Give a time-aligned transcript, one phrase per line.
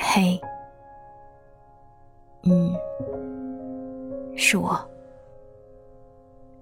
[0.00, 0.40] 嘿，
[2.44, 2.74] 嗯，
[4.36, 4.78] 是我，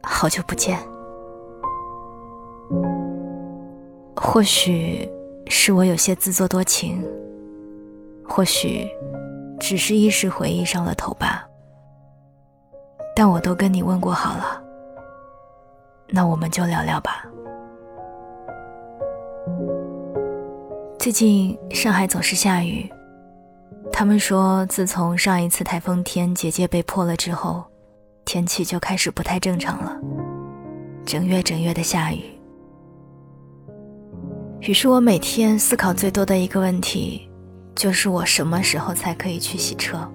[0.03, 0.79] 好久不见。
[4.15, 5.09] 或许
[5.47, 7.05] 是我有些自作多情，
[8.27, 8.89] 或许
[9.59, 11.49] 只是一时回忆上了头吧。
[13.15, 14.63] 但我都跟你问过好了，
[16.09, 17.25] 那我们就聊聊吧。
[21.07, 22.85] 最近上海总是下雨，
[23.93, 27.63] 他们说自从上一次台风天结界被破了之后，
[28.25, 29.97] 天气就开始不太正常了，
[31.05, 32.25] 整月整月的下雨。
[34.63, 37.31] 于是我每天思考最多的一个问题，
[37.77, 40.11] 就是我什么时候才可以去洗车，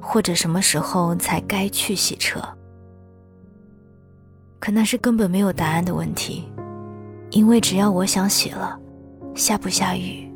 [0.00, 2.40] 或者什么时候才该去洗车？
[4.58, 6.50] 可那是根本没有答案的问题，
[7.32, 8.80] 因为只要我想洗了。
[9.38, 10.28] 下不下雨，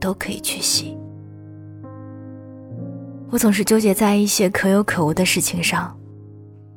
[0.00, 0.96] 都可以去洗。
[3.30, 5.94] 我总是纠结在一些可有可无的事情上，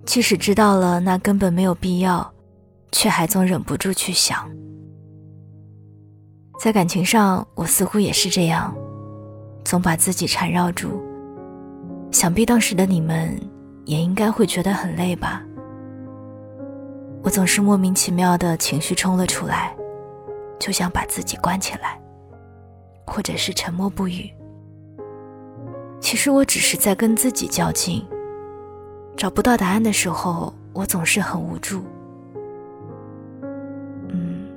[0.05, 2.29] 即使知道了那根本没有必要，
[2.91, 4.45] 却还总忍不住去想。
[6.59, 8.75] 在感情上，我似乎也是这样，
[9.63, 11.01] 总把自己缠绕住。
[12.11, 13.39] 想必当时的你们
[13.85, 15.41] 也应该会觉得很累吧？
[17.23, 19.73] 我总是莫名其妙的情绪冲了出来。
[20.59, 21.99] 就想把自己关起来，
[23.05, 24.31] 或者是沉默不语。
[25.99, 28.05] 其实我只是在跟自己较劲。
[29.15, 31.83] 找不到答案的时候，我总是很无助。
[34.09, 34.47] 嗯，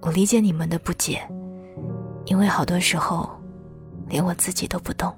[0.00, 1.20] 我理解你们的不解，
[2.26, 3.28] 因为好多时候，
[4.08, 5.12] 连我自己都不懂，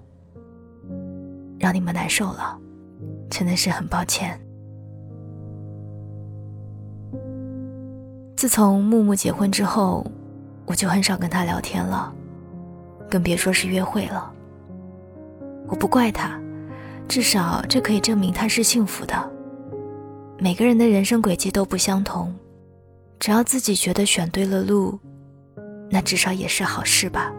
[1.58, 2.58] 让你们难受了，
[3.28, 4.40] 真的是很抱歉。
[8.38, 10.06] 自从木木结婚之后，
[10.64, 12.14] 我就很少跟他聊天了，
[13.10, 14.32] 更别说是约会了。
[15.66, 16.40] 我不怪他，
[17.08, 19.32] 至少这可以证明他是幸福的。
[20.38, 22.32] 每个人的人生轨迹都不相同，
[23.18, 24.96] 只要自己觉得选对了路，
[25.90, 27.32] 那至少也是好事吧。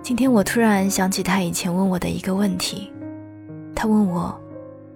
[0.00, 2.92] 今天我突然想起他以前问我的一个问题，
[3.74, 4.40] 他问我：“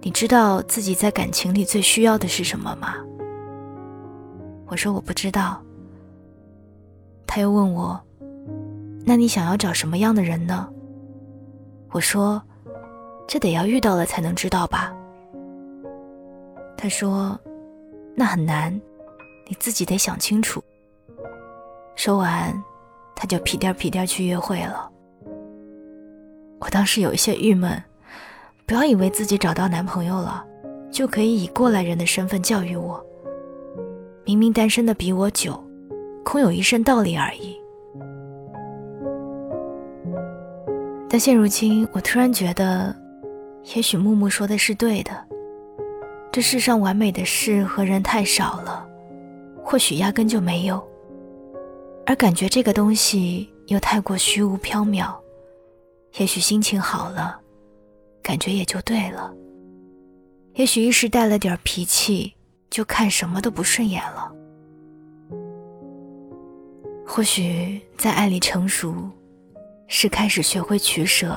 [0.01, 2.95] 你知道自己在感情里最需要的是什么吗？”
[4.71, 5.61] 我说我不知道。
[7.27, 8.01] 他又问我
[9.05, 10.69] ：“那你想要找什么样的人呢？”
[11.91, 12.41] 我说
[13.27, 14.95] ：“这得要遇到了才能知道吧。”
[16.79, 17.39] 他说
[18.15, 18.73] ：“那很难，
[19.49, 20.63] 你自己得想清楚。”
[21.97, 22.55] 说完，
[23.15, 24.91] 他就屁颠屁颠去约会了。
[26.61, 27.83] 我当时有一些郁闷，
[28.67, 30.45] 不要以为自己找到男朋友了，
[30.91, 33.05] 就可以以过来人的身份教育我。
[34.31, 35.61] 明明单身的比我久，
[36.25, 37.61] 空有一身道理而已。
[41.09, 42.95] 但现如今，我突然觉得，
[43.75, 45.11] 也许木木说的是对的。
[46.31, 48.89] 这世上完美的事和人太少了，
[49.65, 50.81] 或许压根就没有。
[52.07, 55.13] 而感觉这个东西又太过虚无缥缈，
[56.19, 57.37] 也许心情好了，
[58.23, 59.35] 感觉也就对了。
[60.55, 62.33] 也许一时带了点脾气。
[62.71, 64.33] 就看什么都不顺眼了。
[67.05, 69.11] 或许在爱里成熟，
[69.89, 71.37] 是开始学会取舍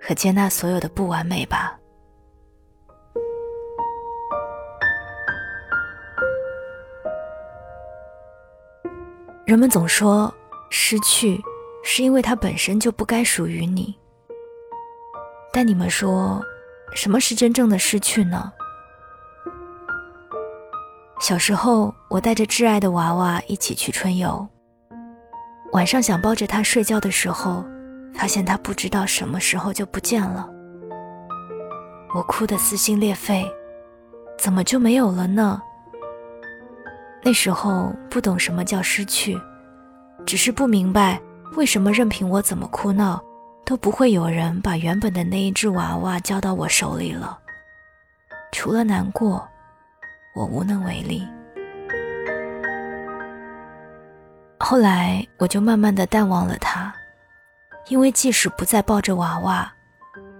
[0.00, 1.74] 和接纳所有的不完美吧。
[9.46, 10.32] 人们总说
[10.68, 11.42] 失去
[11.82, 13.98] 是因为它本身就不该属于你，
[15.50, 16.44] 但你们说，
[16.94, 18.52] 什么是真正的失去呢？
[21.20, 24.46] 小时候，我带着挚爱的娃娃一起去春游。
[25.72, 27.64] 晚上想抱着他睡觉的时候，
[28.14, 30.48] 发现他不知道什么时候就不见了。
[32.14, 33.44] 我哭得撕心裂肺，
[34.38, 35.60] 怎么就没有了呢？
[37.24, 39.36] 那时候不懂什么叫失去，
[40.24, 41.20] 只是不明白
[41.56, 43.20] 为什么任凭我怎么哭闹，
[43.66, 47.36] 都不会有人把原本的那一只娃娃交到我手里了。
[48.52, 49.46] 除了难过。
[50.38, 51.26] 我无能为力。
[54.60, 56.94] 后来，我就慢慢的淡忘了他，
[57.88, 59.68] 因为即使不再抱着娃娃，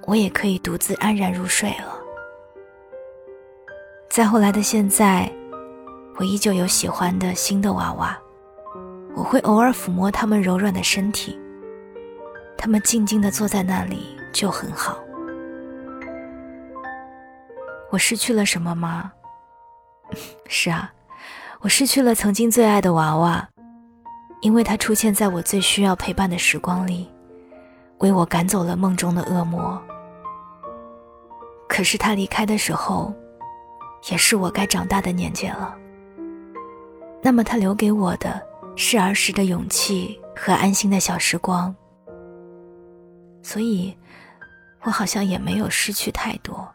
[0.07, 1.99] 我也可以独自安然入睡了。
[4.09, 5.29] 再后来的现在，
[6.17, 8.17] 我依旧有喜欢的新的娃娃，
[9.17, 11.37] 我会偶尔抚摸他们柔软的身体，
[12.57, 14.97] 他们静静的坐在那里就很好。
[17.91, 19.13] 我失去了什么吗？
[20.49, 20.93] 是啊，
[21.61, 23.49] 我失去了曾经最爱的娃娃，
[24.41, 27.11] 因为他出现在我最需要陪伴的时光里，
[27.99, 29.81] 为我赶走了梦中的恶魔。
[31.69, 33.13] 可是他离开的时候，
[34.11, 35.75] 也是我该长大的年纪了。
[37.23, 38.41] 那么他留给我的
[38.77, 41.75] 是儿时的勇气和安心的小时光，
[43.43, 43.95] 所以，
[44.83, 46.67] 我好像也没有失去太多。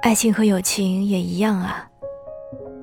[0.00, 1.86] 爱情和友情也一样啊，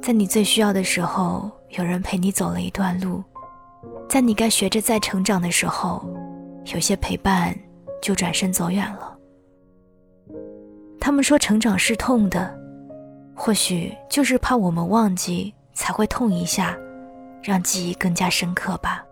[0.01, 3.23] 在你最需要的时候，有人陪你走了一段路；
[4.07, 6.05] 在你该学着再成长的时候，
[6.73, 7.57] 有些陪伴
[8.01, 9.17] 就转身走远了。
[10.99, 12.53] 他们说成长是痛的，
[13.33, 16.77] 或许就是怕我们忘记，才会痛一下，
[17.41, 19.03] 让记忆更加深刻吧。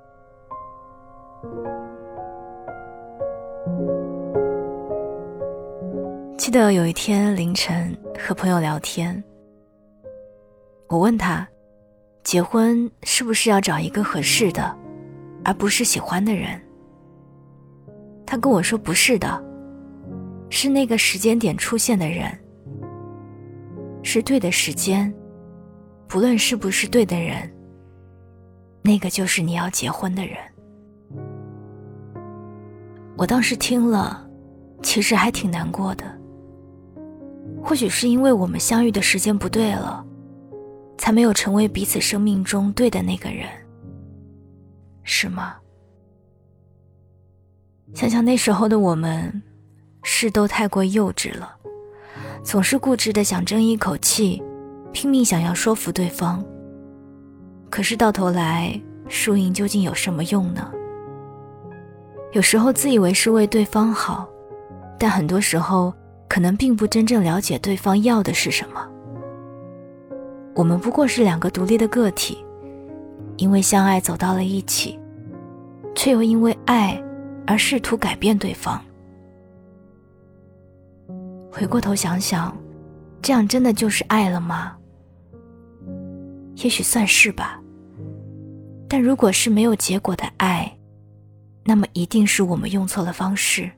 [6.53, 9.23] 记得有一天凌晨和朋友聊天，
[10.87, 11.47] 我问他，
[12.23, 14.77] 结婚是不是要找一个合适的，
[15.43, 16.61] 而不是喜欢的人？
[18.23, 19.43] 他跟我说不是的，
[20.51, 22.31] 是那个时间点出现的人，
[24.03, 25.11] 是对的时间，
[26.07, 27.51] 不论是不是对的人，
[28.83, 30.37] 那个就是你要结婚的人。
[33.17, 34.29] 我当时听了，
[34.83, 36.19] 其实还挺难过的。
[37.63, 40.05] 或许是因为我们相遇的时间不对了，
[40.97, 43.47] 才没有成为彼此生命中对的那个人，
[45.03, 45.55] 是吗？
[47.93, 49.41] 想想那时候的我们，
[50.03, 51.55] 事都太过幼稚了，
[52.43, 54.43] 总是固执的想争一口气，
[54.91, 56.43] 拼命想要说服对方。
[57.69, 60.69] 可是到头来，输赢究竟有什么用呢？
[62.33, 64.27] 有时候自以为是为对方好，
[64.99, 65.93] 但很多时候。
[66.33, 68.89] 可能并不真正了解对方要的是什么。
[70.55, 72.43] 我们不过是两个独立的个体，
[73.37, 74.99] 因为相爱走到了一起，
[75.93, 76.99] 却又因为爱
[77.45, 78.83] 而试图改变对方。
[81.51, 82.57] 回过头想想，
[83.21, 84.75] 这样真的就是爱了吗？
[86.55, 87.61] 也许算是吧。
[88.89, 90.75] 但如果是没有结果的爱，
[91.63, 93.69] 那么一定是我们用错了方式，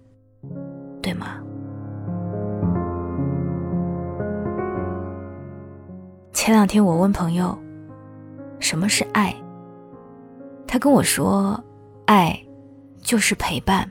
[6.45, 7.57] 前两天我问朋友，
[8.59, 9.35] 什么是爱？
[10.67, 11.59] 他跟我说，
[12.05, 12.39] 爱
[13.01, 13.89] 就是陪伴。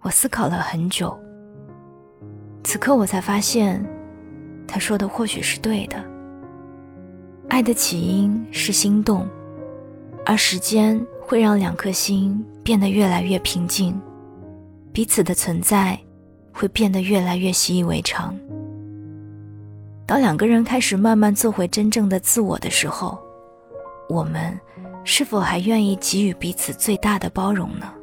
[0.00, 1.14] 我思考了很久，
[2.64, 3.84] 此刻我才发现，
[4.66, 6.02] 他说的或许是对的。
[7.50, 9.28] 爱的起因是心动，
[10.24, 14.00] 而时间会让两颗心变得越来越平静，
[14.94, 16.00] 彼此的存在
[16.54, 18.34] 会变得越来越习以为常。
[20.10, 23.16] 当两个人开始慢慢做回真正的自我的时候，
[24.08, 24.58] 我们
[25.04, 27.94] 是否还愿意给予彼此最大的包容呢？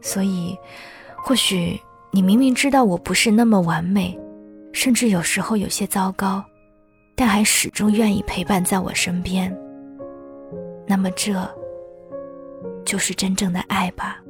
[0.00, 0.56] 所以，
[1.16, 1.76] 或许
[2.12, 4.16] 你明明知道我不是那么完美，
[4.72, 6.40] 甚至有时候有些糟糕，
[7.16, 9.52] 但还始终愿意陪伴在我身边。
[10.86, 11.32] 那么，这
[12.84, 14.23] 就是真正的爱吧。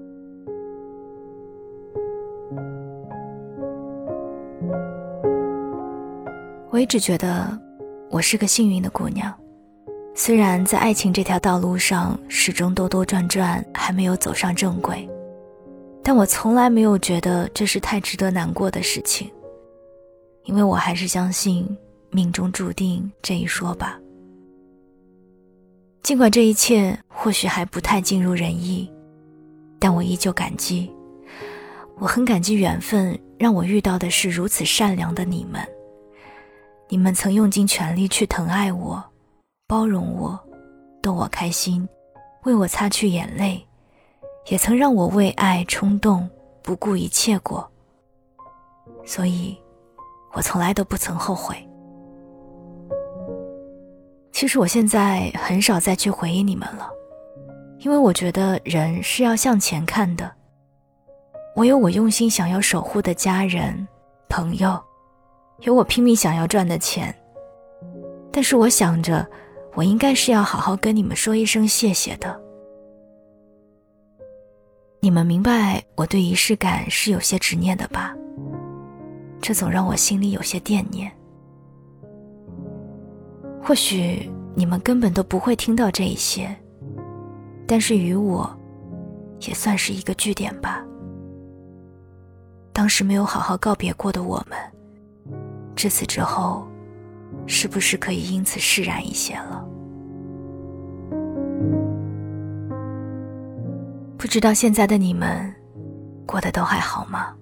[6.75, 7.57] 我一直觉得
[8.11, 9.33] 我是个幸运的姑娘，
[10.13, 15.09] 虽然在爱情这条道路上始终兜兜转转，还没有走上正轨，
[16.03, 19.31] 但我从来没有觉得这是太值得难过的事情，
[20.47, 21.65] 因为我还是相信
[22.11, 23.97] 命中注定这一说吧。
[26.03, 28.91] 尽管这一切或许还不太尽如人意，
[29.79, 30.91] 但我依旧感激，
[32.01, 35.65] 我很感激缘分让我遇到的是如此善良的你们。
[36.89, 39.03] 你们曾用尽全力去疼爱我，
[39.67, 40.39] 包容我，
[41.03, 41.89] 逗我开心，
[42.45, 43.67] 为我擦去眼泪，
[44.49, 46.29] 也曾让我为爱冲动，
[46.63, 47.69] 不顾一切过。
[49.05, 49.57] 所以，
[50.33, 51.57] 我从来都不曾后悔。
[54.31, 56.91] 其实我现在很少再去回忆你们了，
[57.79, 60.31] 因为我觉得人是要向前看的。
[61.57, 63.89] 我有我用心想要守护的家人、
[64.29, 64.79] 朋友。
[65.61, 67.15] 有我拼命想要赚的钱，
[68.31, 69.27] 但是我想着，
[69.75, 72.41] 我应该是要好好跟你们说一声谢谢的。
[75.01, 78.15] 你们明白我对仪式感是有些执念的吧？
[79.41, 81.11] 这总让我心里有些惦念。
[83.63, 86.55] 或许你们根本都不会听到这一些，
[87.67, 88.51] 但是与我，
[89.41, 90.85] 也算是一个据点吧。
[92.73, 94.59] 当时没有好好告别过的我们。
[95.77, 96.67] 至此之后，
[97.47, 99.65] 是不是可以因此释然一些了？
[104.17, 105.55] 不知道现在的你们
[106.25, 107.35] 过得都还好吗？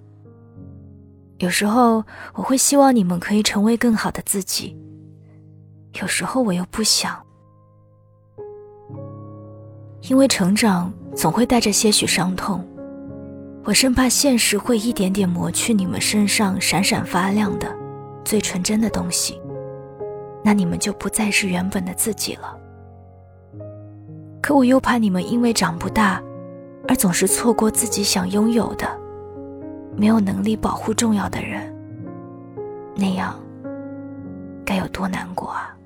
[1.38, 4.76] 有时候我会希望你们可以成为更好的自己，
[6.00, 7.20] 有时候我又不想，
[10.08, 12.64] 因为成长总会带着些许伤痛，
[13.64, 17.81] 我生怕现实会一点点磨去你们身上闪闪发亮的
[18.24, 19.40] 最纯真的东西，
[20.44, 22.58] 那你们就不再是原本的自己了。
[24.40, 26.22] 可我又怕你们因为长不大。
[26.88, 28.88] 而总是错过自己想拥有的，
[29.96, 31.72] 没有能力保护重要的人，
[32.96, 33.38] 那样
[34.64, 35.76] 该有多难过啊！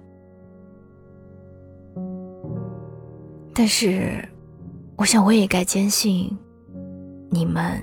[3.52, 4.26] 但是，
[4.96, 6.34] 我想我也该坚信，
[7.28, 7.78] 你们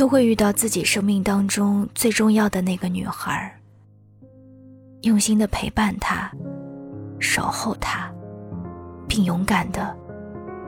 [0.00, 3.54] 都会遇到自己生命当中最重要的那个女孩，
[5.02, 6.30] 用心的陪伴她，
[7.18, 8.10] 守候她，
[9.06, 9.94] 并勇敢的。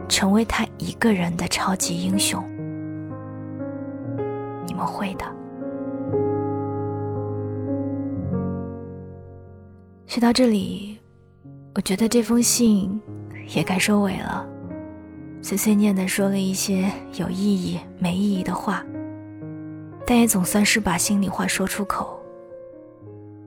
[0.07, 2.45] 成为他一个人的超级英雄，
[4.67, 5.25] 你们会的。
[10.07, 10.99] 写到这里，
[11.75, 13.01] 我觉得这封信
[13.55, 14.47] 也该收尾了。
[15.41, 18.85] 碎碎念的说了一些有意义没意义的话，
[20.12, 22.23] 但也总算是把心里话说出口，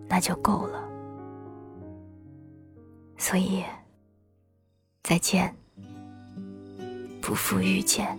[0.09, 0.83] 那就够了。
[3.19, 3.63] 所以，
[5.03, 5.55] 再见。
[7.21, 8.17] 不负遇见，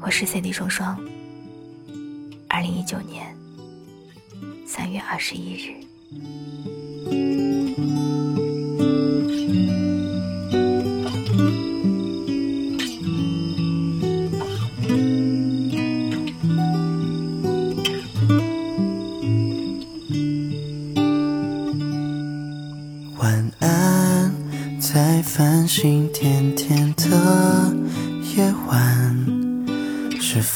[0.00, 0.98] 我是 Cindy 双双。
[2.48, 3.36] 二零一九年
[4.66, 5.76] 三月二十一日。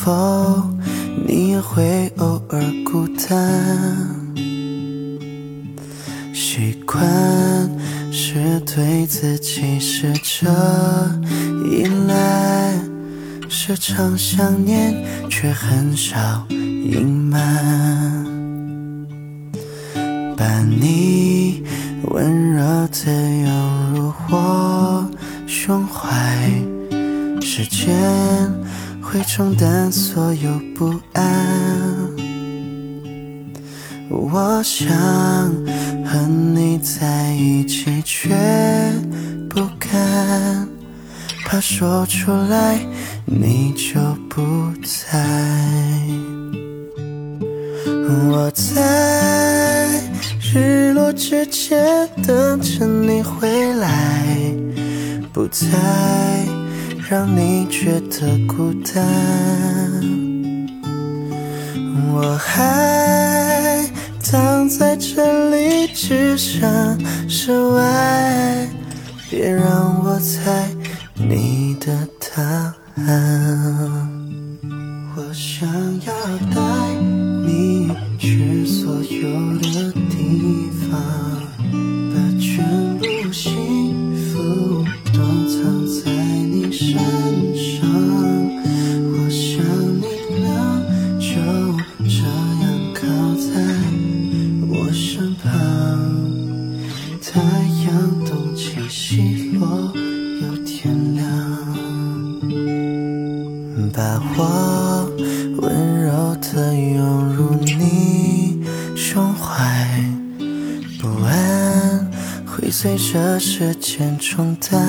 [0.05, 0.61] 否
[1.29, 4.35] 你也会偶尔孤单？
[6.35, 7.01] 习惯
[8.11, 10.51] 是对自己试着
[11.71, 12.75] 依赖，
[13.49, 14.93] 时常想念
[15.31, 16.19] 却很少
[16.51, 18.27] 隐瞒，
[20.37, 21.63] 把你
[22.11, 23.13] 温柔的
[23.45, 25.09] 拥入我。
[25.47, 26.11] 胸怀，
[27.41, 28.53] 时间
[29.13, 32.09] 会冲淡所有不安。
[34.09, 34.89] 我想
[36.03, 38.31] 和你在一起，却
[39.51, 40.67] 不敢，
[41.45, 42.79] 怕说出来
[43.27, 44.01] 你就
[44.31, 44.41] 不
[44.83, 45.23] 在。
[48.31, 49.91] 我在
[50.41, 54.55] 日落之前等着你回来。
[55.35, 55.67] 不再
[57.13, 59.05] 让你觉得孤单，
[62.11, 63.87] 我还
[64.25, 68.67] 躺在这里，只想室外，
[69.29, 70.67] 别让我猜
[71.15, 72.43] 你的答
[73.07, 74.02] 案。
[113.13, 114.81] 这时间冲淡。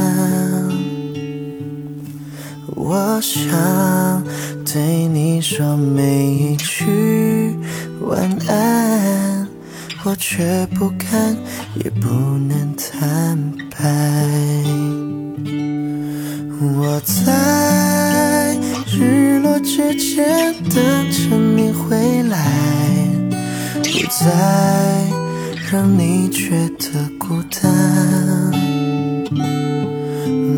[2.74, 4.24] 我想
[4.64, 7.54] 对你说每一句
[8.00, 9.46] 晚安，
[10.06, 11.36] 我却不敢，
[11.84, 13.38] 也不能坦
[13.70, 13.78] 白。
[16.62, 22.50] 我在日落之前等着你回来，
[23.82, 25.23] 不再。
[25.74, 27.64] 让你觉得孤单，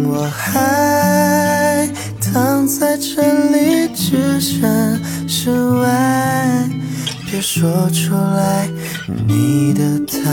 [0.04, 6.70] 我还躺在这里，只剩室外，
[7.32, 8.68] 别说出来
[9.26, 10.30] 你的答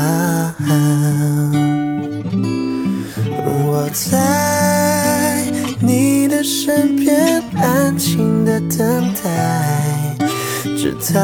[0.66, 1.52] 案。
[3.44, 5.46] 我在
[5.78, 10.16] 你的身边，安静的等待，
[10.76, 11.20] 直到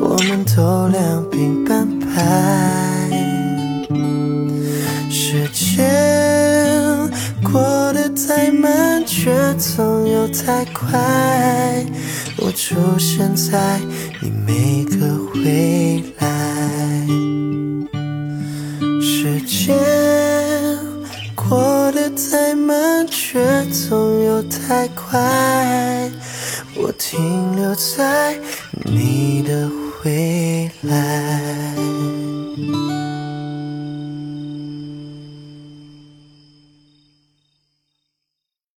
[0.00, 1.97] 我们都两鬓斑白。
[2.18, 3.10] 来。
[5.10, 5.86] 时间
[7.44, 10.98] 过得太慢，却总有太快。
[12.38, 13.78] 我出现在
[14.20, 14.96] 你每个
[15.44, 16.26] 未来。
[19.00, 19.76] 时间
[21.34, 26.10] 过得太慢，却总有太快。
[26.76, 28.38] 我停留在
[28.84, 29.68] 你的
[30.04, 31.97] 未来。